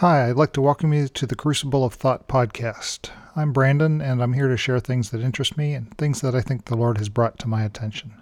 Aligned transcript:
Hi, 0.00 0.28
I'd 0.28 0.36
like 0.36 0.52
to 0.52 0.60
welcome 0.60 0.92
you 0.92 1.08
to 1.08 1.24
the 1.26 1.34
Crucible 1.34 1.82
of 1.82 1.94
Thought 1.94 2.28
podcast. 2.28 3.08
I'm 3.34 3.54
Brandon, 3.54 4.02
and 4.02 4.22
I'm 4.22 4.34
here 4.34 4.48
to 4.48 4.56
share 4.58 4.78
things 4.78 5.08
that 5.08 5.22
interest 5.22 5.56
me 5.56 5.72
and 5.72 5.96
things 5.96 6.20
that 6.20 6.34
I 6.34 6.42
think 6.42 6.66
the 6.66 6.76
Lord 6.76 6.98
has 6.98 7.08
brought 7.08 7.38
to 7.38 7.48
my 7.48 7.64
attention. 7.64 8.12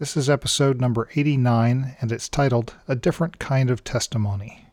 This 0.00 0.16
is 0.16 0.28
episode 0.28 0.80
number 0.80 1.08
89, 1.14 1.94
and 2.00 2.10
it's 2.10 2.28
titled 2.28 2.74
A 2.88 2.96
Different 2.96 3.38
Kind 3.38 3.70
of 3.70 3.84
Testimony. 3.84 4.66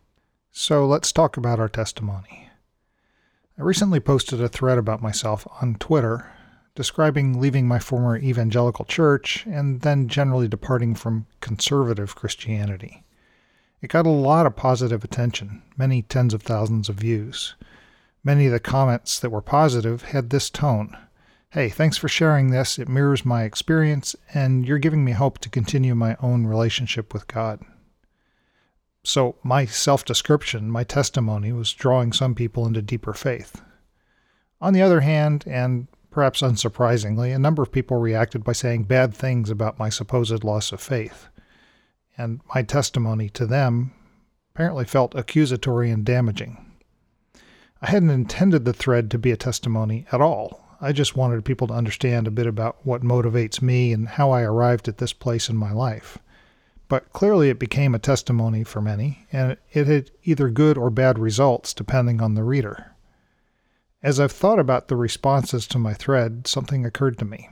So 0.51 0.87
let's 0.87 1.11
talk 1.11 1.37
about 1.37 1.59
our 1.59 1.69
testimony. 1.69 2.49
I 3.55 3.61
recently 3.61 3.99
posted 3.99 4.41
a 4.41 4.49
thread 4.49 4.79
about 4.79 5.03
myself 5.03 5.47
on 5.61 5.75
Twitter 5.75 6.31
describing 6.73 7.39
leaving 7.39 7.67
my 7.67 7.77
former 7.77 8.17
evangelical 8.17 8.85
church 8.85 9.45
and 9.45 9.81
then 9.81 10.07
generally 10.07 10.47
departing 10.47 10.95
from 10.95 11.27
conservative 11.41 12.15
Christianity. 12.15 13.03
It 13.81 13.89
got 13.89 14.07
a 14.07 14.09
lot 14.09 14.45
of 14.45 14.55
positive 14.55 15.03
attention, 15.03 15.61
many 15.77 16.01
tens 16.01 16.33
of 16.33 16.41
thousands 16.41 16.89
of 16.89 16.95
views. 16.95 17.55
Many 18.23 18.47
of 18.47 18.51
the 18.51 18.59
comments 18.59 19.19
that 19.19 19.29
were 19.29 19.41
positive 19.41 20.01
had 20.01 20.29
this 20.29 20.49
tone 20.49 20.97
Hey, 21.51 21.69
thanks 21.69 21.95
for 21.95 22.09
sharing 22.09 22.49
this. 22.49 22.77
It 22.77 22.89
mirrors 22.89 23.25
my 23.25 23.43
experience, 23.43 24.17
and 24.33 24.67
you're 24.67 24.79
giving 24.79 25.05
me 25.05 25.13
hope 25.13 25.39
to 25.39 25.49
continue 25.49 25.95
my 25.95 26.17
own 26.21 26.45
relationship 26.45 27.13
with 27.13 27.25
God. 27.27 27.61
So, 29.03 29.37
my 29.43 29.65
self 29.65 30.03
description, 30.03 30.69
my 30.69 30.83
testimony, 30.83 31.53
was 31.53 31.71
drawing 31.71 32.11
some 32.11 32.35
people 32.35 32.67
into 32.67 32.81
deeper 32.81 33.13
faith. 33.13 33.61
On 34.59 34.73
the 34.73 34.81
other 34.81 34.99
hand, 34.99 35.45
and 35.47 35.87
perhaps 36.11 36.41
unsurprisingly, 36.41 37.33
a 37.33 37.39
number 37.39 37.63
of 37.63 37.71
people 37.71 37.95
reacted 37.95 38.43
by 38.43 38.51
saying 38.51 38.83
bad 38.83 39.13
things 39.13 39.49
about 39.49 39.79
my 39.79 39.87
supposed 39.87 40.43
loss 40.43 40.73
of 40.73 40.81
faith 40.81 41.29
and 42.17 42.41
my 42.53 42.63
testimony 42.63 43.29
to 43.29 43.45
them 43.45 43.91
apparently 44.53 44.85
felt 44.85 45.15
accusatory 45.15 45.91
and 45.91 46.03
damaging. 46.03 46.65
I 47.81 47.91
hadn't 47.91 48.09
intended 48.09 48.65
the 48.65 48.73
thread 48.73 49.11
to 49.11 49.19
be 49.19 49.31
a 49.31 49.37
testimony 49.37 50.07
at 50.11 50.21
all. 50.21 50.65
I 50.81 50.91
just 50.91 51.15
wanted 51.15 51.45
people 51.45 51.67
to 51.67 51.73
understand 51.73 52.27
a 52.27 52.31
bit 52.31 52.47
about 52.47 52.85
what 52.85 53.03
motivates 53.03 53.61
me 53.61 53.93
and 53.93 54.07
how 54.07 54.31
I 54.31 54.41
arrived 54.41 54.87
at 54.87 54.97
this 54.97 55.13
place 55.13 55.49
in 55.49 55.55
my 55.57 55.71
life. 55.71 56.17
But 56.87 57.11
clearly, 57.13 57.49
it 57.49 57.59
became 57.59 57.93
a 57.93 57.99
testimony 57.99 58.63
for 58.63 58.81
many, 58.81 59.27
and 59.31 59.57
it 59.73 59.87
had 59.87 60.11
either 60.23 60.49
good 60.49 60.77
or 60.77 60.89
bad 60.89 61.19
results 61.19 61.73
depending 61.73 62.21
on 62.21 62.35
the 62.35 62.43
reader. 62.43 62.95
As 64.01 64.19
I've 64.19 64.31
thought 64.31 64.59
about 64.59 64.87
the 64.87 64.95
responses 64.95 65.67
to 65.67 65.79
my 65.79 65.93
thread, 65.93 66.47
something 66.47 66.85
occurred 66.85 67.17
to 67.17 67.25
me. 67.25 67.49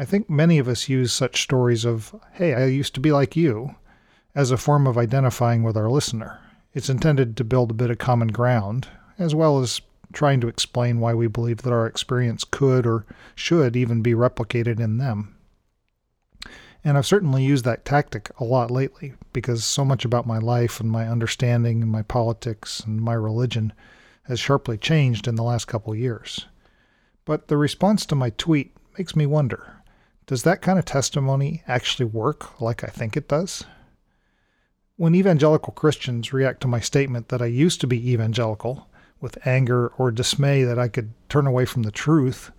I 0.00 0.06
think 0.06 0.30
many 0.30 0.58
of 0.58 0.66
us 0.66 0.88
use 0.88 1.12
such 1.12 1.42
stories 1.42 1.84
of, 1.84 2.18
hey, 2.32 2.54
I 2.54 2.64
used 2.64 2.94
to 2.94 3.00
be 3.00 3.12
like 3.12 3.36
you, 3.36 3.74
as 4.34 4.50
a 4.50 4.56
form 4.56 4.86
of 4.86 4.96
identifying 4.96 5.62
with 5.62 5.76
our 5.76 5.90
listener. 5.90 6.40
It's 6.72 6.88
intended 6.88 7.36
to 7.36 7.44
build 7.44 7.70
a 7.70 7.74
bit 7.74 7.90
of 7.90 7.98
common 7.98 8.28
ground, 8.28 8.88
as 9.18 9.34
well 9.34 9.58
as 9.60 9.82
trying 10.14 10.40
to 10.40 10.48
explain 10.48 11.00
why 11.00 11.12
we 11.12 11.26
believe 11.26 11.58
that 11.58 11.72
our 11.74 11.86
experience 11.86 12.44
could 12.44 12.86
or 12.86 13.04
should 13.34 13.76
even 13.76 14.00
be 14.00 14.14
replicated 14.14 14.80
in 14.80 14.96
them. 14.96 15.36
And 16.82 16.96
I've 16.96 17.04
certainly 17.04 17.44
used 17.44 17.66
that 17.66 17.84
tactic 17.84 18.30
a 18.40 18.44
lot 18.44 18.70
lately 18.70 19.12
because 19.34 19.64
so 19.64 19.84
much 19.84 20.06
about 20.06 20.26
my 20.26 20.38
life 20.38 20.80
and 20.80 20.90
my 20.90 21.08
understanding 21.08 21.82
and 21.82 21.92
my 21.92 22.00
politics 22.00 22.80
and 22.80 23.02
my 23.02 23.12
religion 23.12 23.74
has 24.22 24.40
sharply 24.40 24.78
changed 24.78 25.28
in 25.28 25.34
the 25.34 25.44
last 25.44 25.66
couple 25.66 25.94
years. 25.94 26.46
But 27.26 27.48
the 27.48 27.58
response 27.58 28.06
to 28.06 28.14
my 28.14 28.30
tweet 28.30 28.74
makes 28.96 29.14
me 29.14 29.26
wonder 29.26 29.76
does 30.30 30.44
that 30.44 30.62
kind 30.62 30.78
of 30.78 30.84
testimony 30.84 31.60
actually 31.66 32.04
work 32.04 32.60
like 32.60 32.84
I 32.84 32.86
think 32.86 33.16
it 33.16 33.26
does? 33.26 33.64
When 34.94 35.12
evangelical 35.12 35.72
Christians 35.72 36.32
react 36.32 36.60
to 36.60 36.68
my 36.68 36.78
statement 36.78 37.30
that 37.30 37.42
I 37.42 37.46
used 37.46 37.80
to 37.80 37.88
be 37.88 38.12
evangelical 38.12 38.88
with 39.20 39.44
anger 39.44 39.88
or 39.98 40.12
dismay 40.12 40.62
that 40.62 40.78
I 40.78 40.86
could 40.86 41.10
turn 41.28 41.48
away 41.48 41.64
from 41.64 41.82
the 41.82 41.90
truth, 41.90 42.52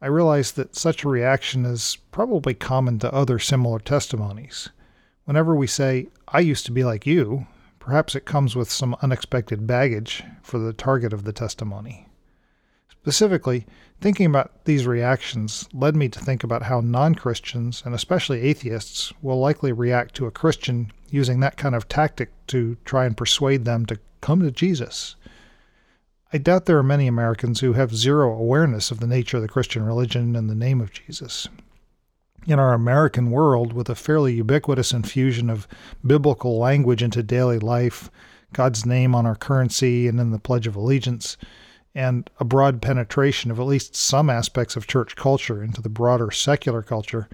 I 0.00 0.06
realize 0.06 0.52
that 0.52 0.76
such 0.76 1.02
a 1.02 1.08
reaction 1.08 1.66
is 1.66 1.98
probably 2.12 2.54
common 2.54 3.00
to 3.00 3.12
other 3.12 3.40
similar 3.40 3.80
testimonies. 3.80 4.68
Whenever 5.24 5.56
we 5.56 5.66
say, 5.66 6.06
I 6.28 6.38
used 6.38 6.64
to 6.66 6.72
be 6.72 6.84
like 6.84 7.08
you, 7.08 7.48
perhaps 7.80 8.14
it 8.14 8.24
comes 8.24 8.54
with 8.54 8.70
some 8.70 8.94
unexpected 9.02 9.66
baggage 9.66 10.22
for 10.42 10.60
the 10.60 10.72
target 10.72 11.12
of 11.12 11.24
the 11.24 11.32
testimony. 11.32 12.06
Specifically, 13.02 13.66
thinking 14.00 14.26
about 14.26 14.64
these 14.66 14.86
reactions 14.86 15.66
led 15.72 15.96
me 15.96 16.08
to 16.10 16.18
think 16.18 16.44
about 16.44 16.64
how 16.64 16.80
non 16.80 17.14
Christians, 17.14 17.82
and 17.86 17.94
especially 17.94 18.42
atheists, 18.42 19.12
will 19.22 19.40
likely 19.40 19.72
react 19.72 20.14
to 20.16 20.26
a 20.26 20.30
Christian 20.30 20.92
using 21.08 21.40
that 21.40 21.56
kind 21.56 21.74
of 21.74 21.88
tactic 21.88 22.30
to 22.48 22.76
try 22.84 23.06
and 23.06 23.16
persuade 23.16 23.64
them 23.64 23.86
to 23.86 23.98
come 24.20 24.40
to 24.40 24.50
Jesus. 24.50 25.16
I 26.32 26.38
doubt 26.38 26.66
there 26.66 26.78
are 26.78 26.82
many 26.82 27.06
Americans 27.06 27.60
who 27.60 27.72
have 27.72 27.96
zero 27.96 28.32
awareness 28.32 28.90
of 28.90 29.00
the 29.00 29.06
nature 29.06 29.38
of 29.38 29.42
the 29.42 29.48
Christian 29.48 29.82
religion 29.82 30.36
and 30.36 30.48
the 30.48 30.54
name 30.54 30.80
of 30.80 30.92
Jesus. 30.92 31.48
In 32.46 32.58
our 32.58 32.74
American 32.74 33.30
world, 33.30 33.72
with 33.72 33.88
a 33.88 33.94
fairly 33.94 34.34
ubiquitous 34.34 34.92
infusion 34.92 35.48
of 35.48 35.66
biblical 36.06 36.58
language 36.58 37.02
into 37.02 37.22
daily 37.22 37.58
life, 37.58 38.10
God's 38.52 38.84
name 38.84 39.14
on 39.14 39.26
our 39.26 39.36
currency 39.36 40.06
and 40.06 40.20
in 40.20 40.30
the 40.32 40.38
Pledge 40.38 40.66
of 40.66 40.76
Allegiance, 40.76 41.36
and 41.94 42.30
a 42.38 42.44
broad 42.44 42.80
penetration 42.80 43.50
of 43.50 43.58
at 43.58 43.66
least 43.66 43.96
some 43.96 44.30
aspects 44.30 44.76
of 44.76 44.86
church 44.86 45.16
culture 45.16 45.62
into 45.62 45.82
the 45.82 45.88
broader 45.88 46.30
secular 46.30 46.82
culture, 46.82 47.28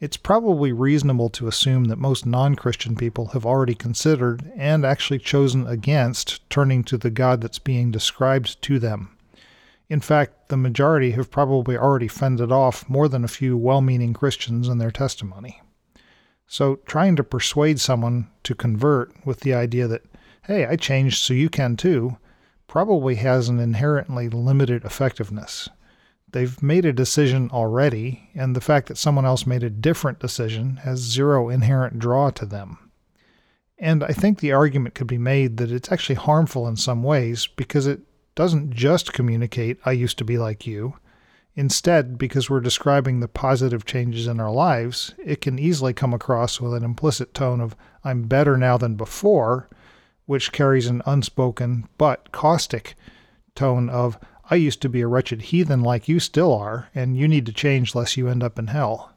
it's 0.00 0.16
probably 0.16 0.72
reasonable 0.72 1.28
to 1.28 1.48
assume 1.48 1.84
that 1.84 1.98
most 1.98 2.24
non 2.24 2.54
Christian 2.54 2.94
people 2.94 3.28
have 3.28 3.44
already 3.44 3.74
considered 3.74 4.50
and 4.56 4.84
actually 4.84 5.18
chosen 5.18 5.66
against 5.66 6.48
turning 6.48 6.84
to 6.84 6.96
the 6.96 7.10
God 7.10 7.40
that's 7.40 7.58
being 7.58 7.90
described 7.90 8.62
to 8.62 8.78
them. 8.78 9.16
In 9.88 10.00
fact, 10.00 10.48
the 10.48 10.56
majority 10.56 11.12
have 11.12 11.30
probably 11.30 11.76
already 11.76 12.08
fended 12.08 12.52
off 12.52 12.88
more 12.88 13.08
than 13.08 13.24
a 13.24 13.28
few 13.28 13.56
well 13.56 13.80
meaning 13.80 14.12
Christians 14.12 14.68
in 14.68 14.78
their 14.78 14.90
testimony. 14.90 15.60
So, 16.46 16.76
trying 16.86 17.16
to 17.16 17.24
persuade 17.24 17.80
someone 17.80 18.28
to 18.44 18.54
convert 18.54 19.12
with 19.26 19.40
the 19.40 19.52
idea 19.52 19.86
that, 19.88 20.02
hey, 20.44 20.64
I 20.64 20.76
changed 20.76 21.22
so 21.22 21.34
you 21.34 21.50
can 21.50 21.76
too, 21.76 22.16
probably 22.68 23.16
has 23.16 23.48
an 23.48 23.58
inherently 23.58 24.28
limited 24.28 24.84
effectiveness. 24.84 25.68
They've 26.30 26.62
made 26.62 26.84
a 26.84 26.92
decision 26.92 27.50
already, 27.50 28.28
and 28.34 28.54
the 28.54 28.60
fact 28.60 28.86
that 28.88 28.98
someone 28.98 29.24
else 29.24 29.46
made 29.46 29.62
a 29.62 29.70
different 29.70 30.20
decision 30.20 30.76
has 30.84 31.00
zero 31.00 31.48
inherent 31.48 31.98
draw 31.98 32.30
to 32.30 32.46
them. 32.46 32.90
And 33.78 34.04
I 34.04 34.08
think 34.08 34.38
the 34.38 34.52
argument 34.52 34.94
could 34.94 35.06
be 35.06 35.18
made 35.18 35.56
that 35.56 35.70
it's 35.72 35.90
actually 35.90 36.16
harmful 36.16 36.68
in 36.68 36.76
some 36.76 37.02
ways 37.02 37.46
because 37.46 37.86
it 37.86 38.00
doesn't 38.34 38.72
just 38.72 39.12
communicate, 39.12 39.78
I 39.84 39.92
used 39.92 40.18
to 40.18 40.24
be 40.24 40.36
like 40.36 40.66
you. 40.66 40.94
Instead, 41.54 42.18
because 42.18 42.48
we're 42.48 42.60
describing 42.60 43.18
the 43.18 43.26
positive 43.26 43.84
changes 43.84 44.26
in 44.26 44.38
our 44.38 44.52
lives, 44.52 45.14
it 45.24 45.40
can 45.40 45.58
easily 45.58 45.92
come 45.92 46.12
across 46.12 46.60
with 46.60 46.74
an 46.74 46.84
implicit 46.84 47.34
tone 47.34 47.60
of, 47.60 47.74
I'm 48.04 48.24
better 48.24 48.56
now 48.56 48.76
than 48.76 48.94
before, 48.94 49.68
which 50.28 50.52
carries 50.52 50.86
an 50.88 51.00
unspoken 51.06 51.88
but 51.96 52.30
caustic 52.32 52.94
tone 53.54 53.88
of, 53.88 54.18
I 54.50 54.56
used 54.56 54.82
to 54.82 54.88
be 54.90 55.00
a 55.00 55.06
wretched 55.06 55.40
heathen 55.40 55.82
like 55.82 56.06
you 56.06 56.20
still 56.20 56.52
are, 56.52 56.90
and 56.94 57.16
you 57.16 57.26
need 57.26 57.46
to 57.46 57.52
change 57.52 57.94
lest 57.94 58.18
you 58.18 58.28
end 58.28 58.42
up 58.42 58.58
in 58.58 58.66
hell. 58.66 59.10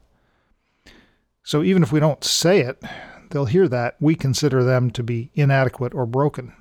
So 1.42 1.62
even 1.62 1.82
if 1.82 1.92
we 1.92 2.00
don't 2.00 2.24
say 2.24 2.60
it, 2.60 2.82
they'll 3.28 3.44
hear 3.44 3.68
that 3.68 3.96
we 4.00 4.14
consider 4.14 4.64
them 4.64 4.90
to 4.92 5.02
be 5.02 5.30
inadequate 5.34 5.92
or 5.92 6.06
broken, 6.06 6.54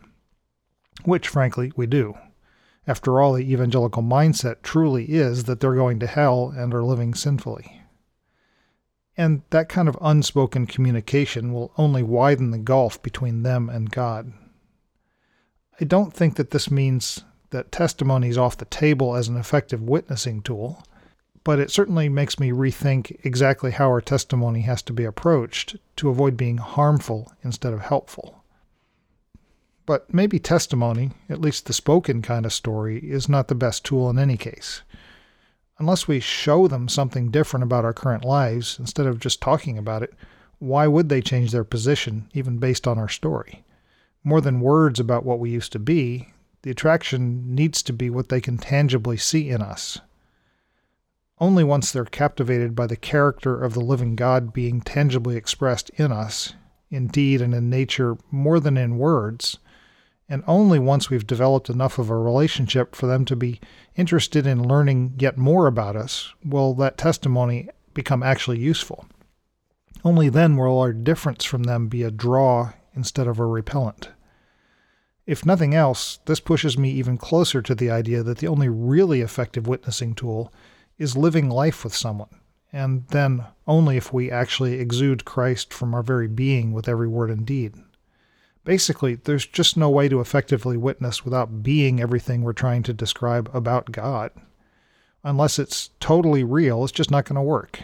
which 1.05 1.29
frankly 1.29 1.71
we 1.77 1.87
do. 1.87 2.17
After 2.85 3.21
all, 3.21 3.31
the 3.31 3.53
evangelical 3.53 4.03
mindset 4.03 4.63
truly 4.63 5.05
is 5.05 5.45
that 5.45 5.61
they're 5.61 5.75
going 5.75 5.99
to 5.99 6.07
hell 6.07 6.53
and 6.53 6.73
are 6.73 6.83
living 6.83 7.13
sinfully. 7.13 7.83
And 9.15 9.43
that 9.51 9.69
kind 9.69 9.87
of 9.87 9.97
unspoken 10.01 10.67
communication 10.67 11.53
will 11.53 11.71
only 11.77 12.03
widen 12.03 12.51
the 12.51 12.57
gulf 12.57 13.01
between 13.01 13.43
them 13.43 13.69
and 13.69 13.89
God. 13.89 14.33
I 15.81 15.83
don't 15.83 16.13
think 16.13 16.35
that 16.35 16.51
this 16.51 16.69
means 16.69 17.23
that 17.49 17.71
testimony 17.71 18.29
is 18.29 18.37
off 18.37 18.55
the 18.55 18.65
table 18.65 19.15
as 19.15 19.27
an 19.27 19.35
effective 19.35 19.81
witnessing 19.81 20.43
tool, 20.43 20.83
but 21.43 21.57
it 21.57 21.71
certainly 21.71 22.07
makes 22.07 22.39
me 22.39 22.51
rethink 22.51 23.19
exactly 23.23 23.71
how 23.71 23.87
our 23.87 23.99
testimony 23.99 24.61
has 24.61 24.83
to 24.83 24.93
be 24.93 25.05
approached 25.05 25.77
to 25.95 26.09
avoid 26.09 26.37
being 26.37 26.57
harmful 26.57 27.33
instead 27.43 27.73
of 27.73 27.81
helpful. 27.81 28.43
But 29.87 30.13
maybe 30.13 30.37
testimony, 30.37 31.13
at 31.27 31.41
least 31.41 31.65
the 31.65 31.73
spoken 31.73 32.21
kind 32.21 32.45
of 32.45 32.53
story, 32.53 32.99
is 32.99 33.27
not 33.27 33.47
the 33.47 33.55
best 33.55 33.83
tool 33.83 34.07
in 34.07 34.19
any 34.19 34.37
case. 34.37 34.83
Unless 35.79 36.07
we 36.07 36.19
show 36.19 36.67
them 36.67 36.89
something 36.89 37.31
different 37.31 37.63
about 37.63 37.85
our 37.85 37.93
current 37.93 38.23
lives 38.23 38.77
instead 38.77 39.07
of 39.07 39.19
just 39.19 39.41
talking 39.41 39.79
about 39.79 40.03
it, 40.03 40.13
why 40.59 40.85
would 40.85 41.09
they 41.09 41.21
change 41.21 41.51
their 41.51 41.63
position, 41.63 42.29
even 42.35 42.59
based 42.59 42.87
on 42.87 42.99
our 42.99 43.09
story? 43.09 43.63
More 44.23 44.41
than 44.41 44.59
words 44.59 44.99
about 44.99 45.25
what 45.25 45.39
we 45.39 45.49
used 45.49 45.71
to 45.71 45.79
be, 45.79 46.29
the 46.61 46.71
attraction 46.71 47.55
needs 47.55 47.81
to 47.81 47.93
be 47.93 48.09
what 48.09 48.29
they 48.29 48.39
can 48.41 48.57
tangibly 48.57 49.17
see 49.17 49.49
in 49.49 49.61
us. 49.61 49.99
Only 51.39 51.63
once 51.63 51.91
they're 51.91 52.05
captivated 52.05 52.75
by 52.75 52.85
the 52.85 52.95
character 52.95 53.63
of 53.63 53.73
the 53.73 53.79
living 53.79 54.15
God 54.15 54.53
being 54.53 54.79
tangibly 54.79 55.35
expressed 55.37 55.89
in 55.95 56.11
us, 56.11 56.53
in 56.91 57.07
deed 57.07 57.41
and 57.41 57.55
in 57.55 57.69
nature 57.69 58.15
more 58.29 58.59
than 58.59 58.77
in 58.77 58.99
words, 58.99 59.57
And 60.31 60.45
only 60.47 60.79
once 60.79 61.09
we've 61.09 61.27
developed 61.27 61.69
enough 61.69 61.99
of 61.99 62.09
a 62.09 62.15
relationship 62.15 62.95
for 62.95 63.05
them 63.05 63.25
to 63.25 63.35
be 63.35 63.59
interested 63.97 64.47
in 64.47 64.65
learning 64.65 65.15
yet 65.19 65.37
more 65.37 65.67
about 65.67 65.97
us 65.97 66.33
will 66.45 66.73
that 66.75 66.97
testimony 66.97 67.67
become 67.93 68.23
actually 68.23 68.57
useful. 68.57 69.05
Only 70.05 70.29
then 70.29 70.55
will 70.55 70.79
our 70.79 70.93
difference 70.93 71.43
from 71.43 71.63
them 71.63 71.87
be 71.87 72.03
a 72.03 72.11
draw 72.11 72.71
instead 72.93 73.27
of 73.27 73.39
a 73.39 73.45
repellent. 73.45 74.09
If 75.25 75.45
nothing 75.45 75.73
else, 75.73 76.19
this 76.25 76.39
pushes 76.39 76.77
me 76.77 76.91
even 76.91 77.17
closer 77.17 77.61
to 77.61 77.75
the 77.75 77.91
idea 77.91 78.23
that 78.23 78.39
the 78.39 78.47
only 78.47 78.69
really 78.69 79.21
effective 79.21 79.67
witnessing 79.67 80.15
tool 80.15 80.51
is 80.97 81.15
living 81.15 81.49
life 81.49 81.83
with 81.83 81.95
someone, 81.95 82.41
and 82.73 83.07
then 83.09 83.45
only 83.67 83.97
if 83.97 84.11
we 84.11 84.31
actually 84.31 84.79
exude 84.79 85.25
Christ 85.25 85.73
from 85.73 85.93
our 85.93 86.03
very 86.03 86.27
being 86.27 86.73
with 86.73 86.89
every 86.89 87.07
word 87.07 87.29
and 87.29 87.45
deed. 87.45 87.75
Basically, 88.63 89.15
there's 89.15 89.45
just 89.45 89.75
no 89.75 89.89
way 89.89 90.07
to 90.09 90.19
effectively 90.19 90.77
witness 90.77 91.25
without 91.25 91.63
being 91.63 91.99
everything 91.99 92.41
we're 92.41 92.53
trying 92.53 92.83
to 92.83 92.93
describe 92.93 93.49
about 93.53 93.91
God. 93.91 94.31
Unless 95.23 95.59
it's 95.59 95.89
totally 95.99 96.43
real, 96.43 96.83
it's 96.83 96.91
just 96.91 97.09
not 97.11 97.25
going 97.25 97.35
to 97.35 97.41
work. 97.41 97.79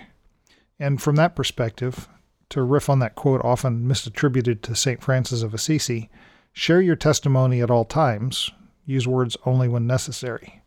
And 0.79 1.01
from 1.01 1.15
that 1.15 1.35
perspective, 1.35 2.07
to 2.49 2.61
riff 2.61 2.89
on 2.89 2.99
that 2.99 3.15
quote 3.15 3.41
often 3.43 3.87
misattributed 3.87 4.61
to 4.61 4.75
St. 4.75 5.03
Francis 5.03 5.41
of 5.41 5.53
Assisi, 5.53 6.09
share 6.53 6.81
your 6.81 6.95
testimony 6.95 7.61
at 7.61 7.71
all 7.71 7.85
times, 7.85 8.51
use 8.85 9.07
words 9.07 9.37
only 9.45 9.67
when 9.67 9.85
necessary. 9.85 10.61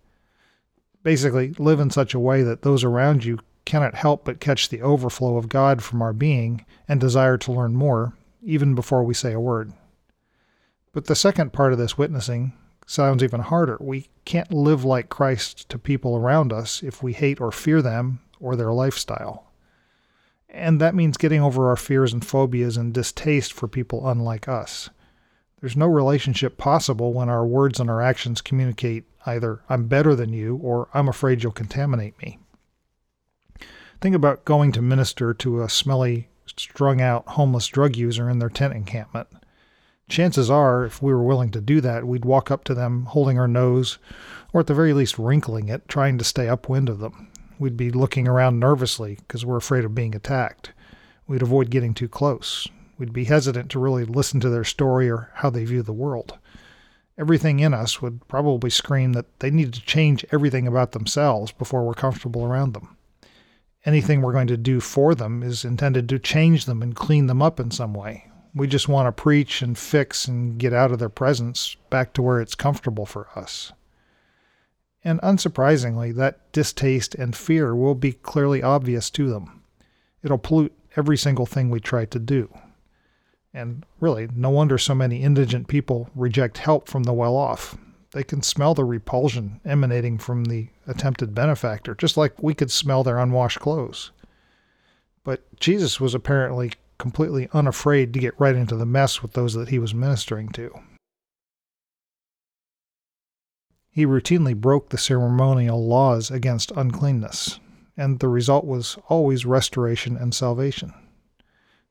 Basically, 1.03 1.55
live 1.59 1.81
in 1.81 1.91
such 1.91 2.13
a 2.13 2.21
way 2.21 2.43
that 2.43 2.63
those 2.63 2.85
around 2.85 3.25
you 3.25 3.39
cannot 3.65 3.95
help 3.95 4.25
but 4.25 4.41
catch 4.41 4.69
the 4.69 4.83
overflow 4.83 5.37
of 5.37 5.49
God 5.49 5.83
from 5.83 6.03
our 6.03 6.13
being 6.13 6.65
and 6.89 7.01
desire 7.01 7.39
to 7.39 7.53
learn 7.53 7.75
more, 7.75 8.15
even 8.43 8.75
before 8.75 9.05
we 9.05 9.15
say 9.15 9.33
a 9.33 9.41
word. 9.41 9.73
But 10.93 11.07
the 11.07 11.15
second 11.15 11.53
part 11.53 11.73
of 11.73 11.79
this 11.79 11.97
witnessing 11.97 12.53
sounds 12.87 13.23
even 13.23 13.41
harder. 13.41 13.79
We 13.81 14.09
can't 14.25 14.53
live 14.53 14.85
like 14.85 15.09
Christ 15.09 15.69
to 15.69 15.79
people 15.79 16.17
around 16.17 16.53
us 16.53 16.83
if 16.83 17.03
we 17.03 17.13
hate 17.13 17.41
or 17.41 17.53
fear 17.53 17.81
them 17.81 18.21
or 18.41 18.57
their 18.57 18.73
lifestyle. 18.73 19.50
And 20.53 20.81
that 20.81 20.95
means 20.95 21.17
getting 21.17 21.41
over 21.41 21.69
our 21.69 21.77
fears 21.77 22.13
and 22.13 22.25
phobias 22.25 22.77
and 22.77 22.93
distaste 22.93 23.53
for 23.53 23.69
people 23.69 24.09
unlike 24.09 24.49
us. 24.49 24.91
There's 25.61 25.77
no 25.77 25.87
relationship 25.87 26.57
possible 26.57 27.13
when 27.13 27.29
our 27.29 27.47
words 27.47 27.79
and 27.79 27.91
our 27.91 28.01
actions 28.01 28.41
communicate 28.41 29.05
either 29.27 29.61
I'm 29.69 29.87
better 29.87 30.15
than 30.15 30.33
you 30.33 30.57
or 30.57 30.89
I'm 30.95 31.09
afraid 31.09 31.43
you'll 31.43 31.53
contaminate 31.53 32.21
me. 32.23 32.39
Think 34.01 34.17
about 34.17 34.47
going 34.47 34.73
to 34.73 34.83
minister 34.83 35.35
to 35.35 35.63
a 35.63 35.69
smelly, 35.69 36.29
strung 36.47 37.01
out 37.01 37.29
homeless 37.29 37.67
drug 37.67 37.97
user 37.97 38.31
in 38.31 38.39
their 38.39 38.49
tent 38.49 38.75
encampment. 38.75 39.29
Chances 40.09 40.51
are, 40.51 40.85
if 40.85 41.03
we 41.03 41.13
were 41.13 41.23
willing 41.23 41.51
to 41.51 41.61
do 41.61 41.81
that, 41.83 42.07
we'd 42.07 42.25
walk 42.25 42.51
up 42.51 42.65
to 42.65 42.75
them 42.75 43.05
holding 43.05 43.39
our 43.39 43.47
nose, 43.47 43.99
or 44.53 44.61
at 44.61 44.67
the 44.67 44.75
very 44.75 44.93
least 44.93 45.19
wrinkling 45.19 45.69
it, 45.69 45.87
trying 45.87 46.19
to 46.19 46.25
stay 46.25 46.49
upwind 46.49 46.89
of 46.89 46.99
them. 46.99 47.30
We'd 47.61 47.77
be 47.77 47.91
looking 47.91 48.27
around 48.27 48.59
nervously 48.59 49.17
because 49.17 49.45
we're 49.45 49.59
afraid 49.59 49.85
of 49.85 49.95
being 49.95 50.15
attacked. 50.15 50.73
We'd 51.27 51.43
avoid 51.43 51.69
getting 51.69 51.93
too 51.93 52.09
close. 52.09 52.67
We'd 52.97 53.13
be 53.13 53.25
hesitant 53.25 53.71
to 53.73 53.79
really 53.79 54.07
listen 54.07 54.41
to 54.41 54.49
their 54.49 54.65
story 54.65 55.11
or 55.11 55.31
how 55.35 55.51
they 55.51 55.67
view 55.67 55.83
the 55.83 55.93
world. 55.93 56.39
Everything 57.19 57.61
in 57.61 57.75
us 57.75 58.01
would 58.01 58.27
probably 58.29 58.71
scream 58.71 59.13
that 59.13 59.41
they 59.41 59.51
need 59.51 59.75
to 59.75 59.83
change 59.83 60.25
everything 60.33 60.67
about 60.67 60.93
themselves 60.93 61.53
before 61.53 61.85
we're 61.85 61.93
comfortable 61.93 62.47
around 62.47 62.73
them. 62.73 62.97
Anything 63.85 64.23
we're 64.23 64.33
going 64.33 64.47
to 64.47 64.57
do 64.57 64.81
for 64.81 65.15
them 65.15 65.43
is 65.43 65.63
intended 65.63 66.09
to 66.09 66.19
change 66.19 66.65
them 66.65 66.83
and 66.83 66.97
clean 66.97 67.27
them 67.27 67.43
up 67.43 67.61
in 67.61 67.71
some 67.71 67.93
way. 67.93 68.31
We 68.55 68.69
just 68.69 68.89
want 68.89 69.07
to 69.07 69.23
preach 69.23 69.61
and 69.61 69.77
fix 69.77 70.27
and 70.27 70.57
get 70.57 70.73
out 70.73 70.93
of 70.93 70.99
their 70.99 71.11
presence 71.11 71.77
back 71.91 72.15
to 72.15 72.23
where 72.23 72.41
it's 72.41 72.55
comfortable 72.55 73.05
for 73.05 73.29
us. 73.37 73.71
And 75.03 75.21
unsurprisingly, 75.23 76.15
that 76.17 76.53
distaste 76.53 77.15
and 77.15 77.35
fear 77.35 77.75
will 77.75 77.95
be 77.95 78.13
clearly 78.13 78.63
obvious 78.63 79.11
to 79.11 79.31
them. 79.31 79.63
It'll 80.23 80.39
pollute 80.39 80.77
every 80.97 81.17
single 81.17 81.47
thing 81.47 81.71
we 81.71 81.81
try 81.81 82.05
to 82.05 82.19
do. 82.19 82.53
And 83.53 83.85
really, 83.99 84.29
no 84.35 84.51
wonder 84.51 84.79
so 84.79 84.95
many 84.95 85.23
indigent 85.23 85.69
people 85.69 86.11
reject 86.15 86.59
help 86.59 86.89
from 86.89 87.05
the 87.05 87.13
well 87.13 87.37
off. 87.37 87.77
They 88.13 88.23
can 88.23 88.43
smell 88.43 88.75
the 88.75 88.85
repulsion 88.85 89.61
emanating 89.65 90.19
from 90.19 90.45
the 90.45 90.69
attempted 90.87 91.35
benefactor, 91.35 91.95
just 91.95 92.17
like 92.17 92.43
we 92.43 92.55
could 92.55 92.71
smell 92.71 93.03
their 93.03 93.19
unwashed 93.19 93.61
clothes. 93.61 94.11
But 95.25 95.45
Jesus 95.59 96.01
was 96.01 96.15
apparently 96.15 96.73
completely 96.99 97.49
unafraid 97.53 98.13
to 98.13 98.21
get 98.21 98.39
right 98.39 98.55
into 98.55 98.77
the 98.77 98.87
mess 98.87 99.23
with 99.23 99.33
those 99.33 99.55
that 99.55 99.69
he 99.69 99.79
was 99.79 99.95
ministering 99.95 100.49
to. 100.51 100.79
He 103.91 104.07
routinely 104.07 104.55
broke 104.55 104.91
the 104.91 104.99
ceremonial 104.99 105.85
laws 105.87 106.31
against 106.31 106.71
uncleanness, 106.73 107.59
and 107.97 108.21
the 108.21 108.29
result 108.29 108.65
was 108.65 108.97
always 109.09 109.45
restoration 109.45 110.17
and 110.17 110.35
salvation. 110.35 110.95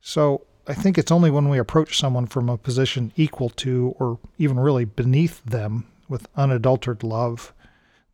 So, 0.02 0.46
I 0.68 0.74
think 0.74 0.98
it's 0.98 1.12
only 1.12 1.32
when 1.32 1.50
we 1.50 1.58
approach 1.58 1.98
someone 1.98 2.28
from 2.28 2.48
a 2.48 2.58
position 2.58 3.12
equal 3.16 3.50
to, 3.50 3.96
or 4.00 4.20
even 4.38 4.60
really 4.60 4.86
beneath 4.86 5.44
them, 5.44 5.88
with 6.08 6.28
unadulterated 6.36 7.04
love, 7.04 7.54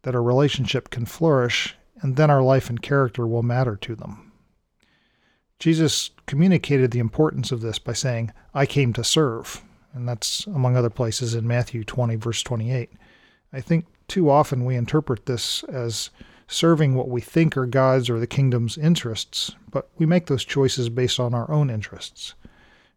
that 0.03 0.15
a 0.15 0.19
relationship 0.19 0.89
can 0.89 1.05
flourish, 1.05 1.75
and 2.01 2.15
then 2.15 2.29
our 2.29 2.41
life 2.41 2.69
and 2.69 2.81
character 2.81 3.27
will 3.27 3.43
matter 3.43 3.75
to 3.75 3.95
them. 3.95 4.31
Jesus 5.59 6.11
communicated 6.25 6.91
the 6.91 6.99
importance 6.99 7.51
of 7.51 7.61
this 7.61 7.79
by 7.79 7.93
saying, 7.93 8.31
I 8.53 8.65
came 8.65 8.93
to 8.93 9.03
serve. 9.03 9.61
And 9.93 10.07
that's 10.07 10.45
among 10.47 10.75
other 10.75 10.89
places 10.89 11.33
in 11.33 11.47
Matthew 11.47 11.85
20, 11.85 12.15
verse 12.17 12.43
28. 12.43 12.91
I 13.55 13.61
think 13.61 13.85
too 14.09 14.29
often 14.29 14.65
we 14.65 14.75
interpret 14.75 15.27
this 15.27 15.63
as 15.63 16.09
serving 16.45 16.93
what 16.93 17.07
we 17.07 17.21
think 17.21 17.55
are 17.55 17.65
God's 17.65 18.09
or 18.09 18.19
the 18.19 18.27
kingdom's 18.27 18.77
interests, 18.77 19.55
but 19.71 19.89
we 19.97 20.05
make 20.05 20.25
those 20.25 20.43
choices 20.43 20.89
based 20.89 21.21
on 21.21 21.33
our 21.33 21.49
own 21.49 21.69
interests. 21.69 22.33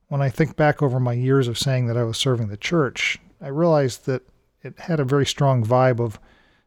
When 0.08 0.20
I 0.20 0.30
think 0.30 0.56
back 0.56 0.82
over 0.82 0.98
my 0.98 1.12
years 1.12 1.46
of 1.46 1.58
saying 1.58 1.86
that 1.86 1.96
I 1.96 2.02
was 2.02 2.18
serving 2.18 2.48
the 2.48 2.56
church, 2.56 3.20
I 3.40 3.48
realized 3.48 4.04
that 4.06 4.22
it 4.62 4.76
had 4.80 4.98
a 4.98 5.04
very 5.04 5.24
strong 5.24 5.64
vibe 5.64 6.00
of, 6.00 6.18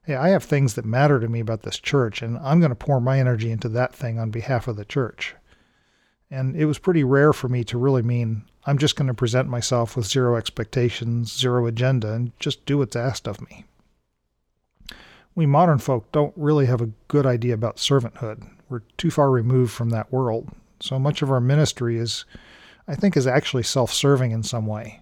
hey, 0.03 0.15
I 0.15 0.29
have 0.29 0.45
things 0.45 0.75
that 0.75 0.85
matter 0.85 1.19
to 1.19 1.27
me 1.27 1.41
about 1.41 1.63
this 1.63 1.77
church, 1.77 2.21
and 2.21 2.37
I'm 2.37 2.61
going 2.61 2.69
to 2.69 2.75
pour 2.75 3.01
my 3.01 3.19
energy 3.19 3.51
into 3.51 3.67
that 3.69 3.93
thing 3.93 4.17
on 4.17 4.31
behalf 4.31 4.69
of 4.69 4.77
the 4.77 4.85
church. 4.85 5.35
And 6.29 6.55
it 6.55 6.63
was 6.63 6.79
pretty 6.79 7.03
rare 7.03 7.33
for 7.33 7.49
me 7.49 7.65
to 7.65 7.77
really 7.77 8.03
mean, 8.03 8.43
I'm 8.65 8.77
just 8.77 8.95
going 8.95 9.09
to 9.09 9.13
present 9.13 9.49
myself 9.49 9.97
with 9.97 10.05
zero 10.05 10.37
expectations, 10.37 11.37
zero 11.37 11.65
agenda, 11.65 12.13
and 12.13 12.31
just 12.39 12.65
do 12.65 12.77
what's 12.77 12.95
asked 12.95 13.27
of 13.27 13.41
me 13.41 13.65
we 15.35 15.45
modern 15.45 15.79
folk 15.79 16.11
don't 16.11 16.33
really 16.35 16.65
have 16.65 16.81
a 16.81 16.91
good 17.07 17.25
idea 17.25 17.53
about 17.53 17.77
servanthood. 17.77 18.49
We're 18.69 18.83
too 18.97 19.11
far 19.11 19.29
removed 19.29 19.71
from 19.71 19.89
that 19.89 20.11
world. 20.11 20.49
So 20.79 20.99
much 20.99 21.21
of 21.21 21.31
our 21.31 21.39
ministry 21.39 21.97
is, 21.97 22.25
I 22.87 22.95
think, 22.95 23.15
is 23.15 23.27
actually 23.27 23.63
self 23.63 23.93
serving 23.93 24.31
in 24.31 24.43
some 24.43 24.65
way. 24.65 25.01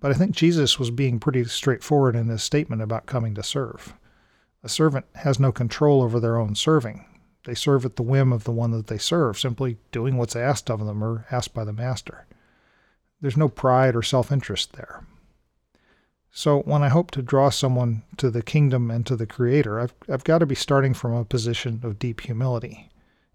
But 0.00 0.10
I 0.10 0.14
think 0.14 0.34
Jesus 0.34 0.78
was 0.78 0.90
being 0.90 1.20
pretty 1.20 1.44
straightforward 1.44 2.16
in 2.16 2.28
his 2.28 2.42
statement 2.42 2.82
about 2.82 3.06
coming 3.06 3.34
to 3.34 3.42
serve. 3.42 3.94
A 4.62 4.68
servant 4.68 5.06
has 5.16 5.38
no 5.38 5.52
control 5.52 6.02
over 6.02 6.18
their 6.18 6.36
own 6.36 6.54
serving. 6.54 7.04
They 7.44 7.54
serve 7.54 7.84
at 7.84 7.96
the 7.96 8.02
whim 8.02 8.32
of 8.32 8.44
the 8.44 8.52
one 8.52 8.70
that 8.72 8.88
they 8.88 8.98
serve, 8.98 9.38
simply 9.38 9.78
doing 9.92 10.16
what's 10.16 10.36
asked 10.36 10.70
of 10.70 10.84
them 10.84 11.02
or 11.02 11.26
asked 11.30 11.54
by 11.54 11.64
the 11.64 11.72
master. 11.72 12.26
There's 13.20 13.36
no 13.36 13.48
pride 13.48 13.96
or 13.96 14.02
self 14.02 14.32
interest 14.32 14.74
there. 14.74 15.04
So 16.32 16.60
when 16.60 16.82
I 16.82 16.88
hope 16.88 17.10
to 17.12 17.22
draw 17.22 17.50
someone 17.50 18.02
to 18.16 18.30
the 18.30 18.42
kingdom 18.42 18.90
and 18.90 19.04
to 19.06 19.16
the 19.16 19.26
Creator, 19.26 19.80
I've, 19.80 19.94
I've 20.08 20.24
got 20.24 20.38
to 20.38 20.46
be 20.46 20.54
starting 20.54 20.94
from 20.94 21.12
a 21.12 21.24
position 21.24 21.80
of 21.82 21.98
deep 21.98 22.20
humility. 22.20 22.88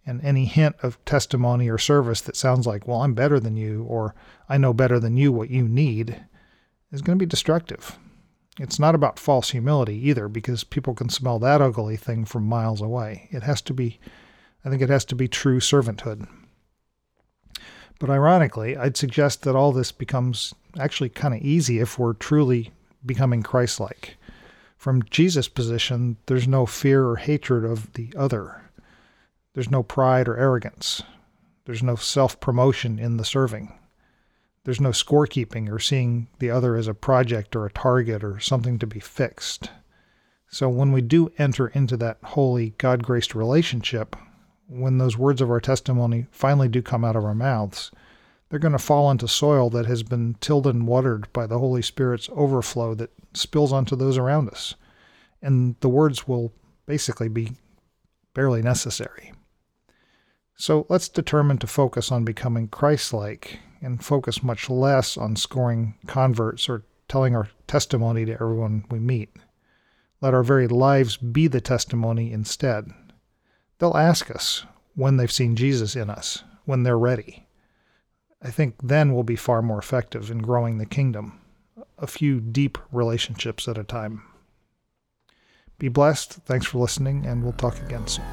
And 0.06 0.24
any 0.24 0.46
hint 0.46 0.76
of 0.84 1.04
testimony 1.04 1.70
or 1.70 1.78
service 1.78 2.22
that 2.22 2.38
sounds 2.38 2.68
like, 2.68 2.88
well, 2.88 3.02
I'm 3.02 3.14
better 3.14 3.40
than 3.40 3.58
you, 3.58 3.84
or 3.84 4.14
I 4.48 4.58
know 4.58 4.74
better 4.74 5.00
than 5.00 5.18
you 5.18 5.32
what 5.32 5.50
you 5.50 5.68
need, 5.68 6.24
is 6.92 7.02
going 7.02 7.18
to 7.18 7.24
be 7.24 7.30
destructive. 7.30 7.98
It's 8.60 8.80
not 8.80 8.96
about 8.96 9.20
false 9.20 9.50
humility 9.50 9.98
either, 10.08 10.30
because 10.30 10.64
people 10.64 10.94
can 10.94 11.10
smell 11.10 11.40
that 11.40 11.62
ugly 11.62 11.98
thing 11.98 12.24
from 12.24 12.46
miles 12.46 12.82
away. 12.82 13.28
It 13.32 13.44
has 13.44 13.62
to 13.64 13.74
be, 13.74 14.00
I 14.64 14.70
think 14.70 14.82
it 14.82 14.90
has 14.90 15.04
to 15.06 15.16
be 15.16 15.28
true 15.28 15.60
servanthood. 15.60 16.28
But 18.00 18.10
ironically, 18.10 18.78
I'd 18.78 18.96
suggest 18.98 19.42
that 19.42 19.56
all 19.56 19.72
this 19.72 19.92
becomes 19.92 20.54
actually 20.80 21.10
kind 21.10 21.34
of 21.34 21.42
easy 21.42 21.80
if 21.80 21.98
we're 21.98 22.14
truly 22.14 22.72
becoming 23.06 23.44
Christ 23.44 23.80
like. 23.80 24.18
From 24.78 25.04
Jesus' 25.04 25.48
position, 25.48 26.18
there's 26.26 26.48
no 26.48 26.66
fear 26.66 27.08
or 27.08 27.16
hatred 27.16 27.64
of 27.64 27.94
the 27.94 28.14
other. 28.18 28.62
There's 29.54 29.72
no 29.72 29.84
pride 29.84 30.28
or 30.28 30.38
arrogance. 30.38 31.02
There's 31.66 31.82
no 31.82 31.96
self 31.96 32.40
promotion 32.40 33.00
in 33.00 33.18
the 33.18 33.26
serving. 33.26 33.74
There's 34.64 34.82
no 34.82 34.90
scorekeeping 34.90 35.72
or 35.72 35.80
seeing 35.80 36.28
the 36.40 36.50
other 36.50 36.76
as 36.76 36.88
a 36.88 36.94
project 36.94 37.56
or 37.56 37.66
a 37.66 37.72
target 37.72 38.24
or 38.24 38.40
something 38.40 38.80
to 38.80 38.88
be 38.88 39.00
fixed. 39.00 39.70
So 40.50 40.70
when 40.70 40.92
we 40.92 41.02
do 41.02 41.32
enter 41.38 41.68
into 41.68 41.98
that 41.98 42.18
holy, 42.24 42.76
God 42.78 43.04
graced 43.04 43.36
relationship, 43.36 44.16
when 44.68 44.98
those 44.98 45.18
words 45.18 45.42
of 45.42 45.50
our 45.50 45.60
testimony 45.60 46.28
finally 46.32 46.68
do 46.68 46.82
come 46.82 47.06
out 47.06 47.16
of 47.16 47.24
our 47.24 47.36
mouths, 47.36 47.92
They're 48.50 48.60
going 48.60 48.74
to 48.74 48.80
fall 48.80 49.10
into 49.10 49.28
soil 49.28 49.70
that 49.72 49.88
has 49.88 50.04
been 50.04 50.36
tilled 50.40 50.68
and 50.68 50.88
watered 50.88 51.32
by 51.34 51.48
the 51.48 51.60
Holy 51.60 51.82
Spirit's 51.82 52.30
overflow 52.34 52.94
that 52.96 53.12
spills 53.34 53.74
onto 53.74 53.96
those 53.96 54.18
around 54.18 54.50
us. 54.50 54.76
And 55.42 55.76
the 55.80 55.90
words 55.90 56.28
will 56.28 56.54
basically 56.86 57.28
be 57.28 57.54
barely 58.34 58.62
necessary. 58.62 59.34
So 60.56 60.86
let's 60.90 61.10
determine 61.10 61.58
to 61.60 61.68
focus 61.68 62.12
on 62.12 62.24
becoming 62.24 62.68
Christ 62.68 63.14
like 63.14 63.60
and 63.82 64.04
focus 64.04 64.42
much 64.42 64.70
less 64.70 65.18
on 65.18 65.36
scoring 65.36 65.96
converts 66.08 66.70
or 66.70 66.86
telling 67.08 67.36
our 67.36 67.50
testimony 67.68 68.26
to 68.26 68.34
everyone 68.34 68.86
we 68.90 69.00
meet. 69.00 69.30
Let 70.22 70.34
our 70.34 70.44
very 70.44 70.68
lives 70.68 71.18
be 71.18 71.48
the 71.48 71.62
testimony 71.62 72.32
instead. 72.32 72.90
They'll 73.80 73.98
ask 73.98 74.32
us 74.32 74.66
when 74.96 75.18
they've 75.18 75.32
seen 75.32 75.56
Jesus 75.56 75.96
in 75.96 76.10
us, 76.10 76.44
when 76.64 76.84
they're 76.84 76.98
ready. 76.98 77.45
I 78.46 78.52
think 78.52 78.76
then 78.84 79.12
we'll 79.12 79.24
be 79.24 79.36
far 79.36 79.64
more 79.64 79.80
effective 79.80 80.30
in 80.30 80.38
growing 80.38 80.78
the 80.78 80.86
kingdom, 80.86 81.42
a 81.98 82.06
few 82.06 82.40
deep 82.40 82.78
relationships 82.92 83.68
at 83.68 83.76
a 83.76 83.84
time. 83.84 84.22
Be 85.80 85.88
blessed. 85.88 86.34
Thanks 86.46 86.68
for 86.68 86.78
listening, 86.78 87.26
and 87.26 87.42
we'll 87.42 87.54
talk 87.54 87.82
again 87.82 88.06
soon. 88.06 88.24